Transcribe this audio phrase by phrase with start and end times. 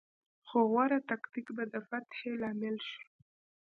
[0.47, 3.03] خو غوره تکتیک به د فتحې لامل شو.